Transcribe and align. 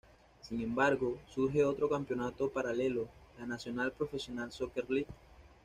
Sin 0.41 0.59
embargo, 0.61 1.19
surge 1.27 1.63
otro 1.63 1.87
campeonato 1.87 2.49
paralelo, 2.49 3.07
la 3.37 3.45
"National 3.45 3.91
Professional 3.91 4.51
Soccer 4.51 4.89
League". 4.89 5.07